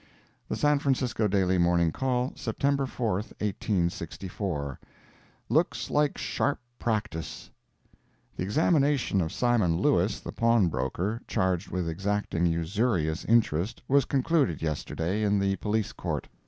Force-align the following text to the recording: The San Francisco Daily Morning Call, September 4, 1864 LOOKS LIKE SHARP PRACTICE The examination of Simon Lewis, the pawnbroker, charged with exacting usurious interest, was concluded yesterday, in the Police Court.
The 0.49 0.55
San 0.55 0.79
Francisco 0.79 1.27
Daily 1.27 1.59
Morning 1.59 1.91
Call, 1.91 2.33
September 2.35 2.87
4, 2.87 3.11
1864 3.17 4.79
LOOKS 5.47 5.91
LIKE 5.91 6.17
SHARP 6.17 6.59
PRACTICE 6.79 7.51
The 8.35 8.41
examination 8.41 9.21
of 9.21 9.31
Simon 9.31 9.77
Lewis, 9.79 10.19
the 10.19 10.31
pawnbroker, 10.31 11.21
charged 11.27 11.69
with 11.69 11.87
exacting 11.87 12.47
usurious 12.47 13.23
interest, 13.25 13.83
was 13.87 14.05
concluded 14.05 14.63
yesterday, 14.63 15.21
in 15.21 15.37
the 15.37 15.55
Police 15.57 15.91
Court. 15.91 16.27